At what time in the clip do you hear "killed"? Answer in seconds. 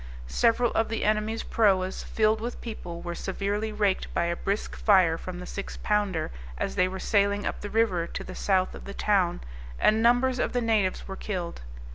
11.15-11.61